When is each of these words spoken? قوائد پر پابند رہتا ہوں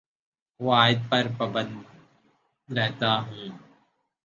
قوائد 0.59 0.99
پر 1.09 1.27
پابند 1.37 1.73
رہتا 2.69 3.11
ہوں 3.19 3.49